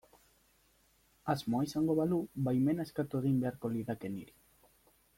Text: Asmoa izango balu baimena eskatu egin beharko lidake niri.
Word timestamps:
Asmoa 1.33 1.67
izango 1.69 1.97
balu 2.01 2.21
baimena 2.49 2.89
eskatu 2.91 3.23
egin 3.23 3.39
beharko 3.45 3.75
lidake 3.79 4.15
niri. 4.19 4.39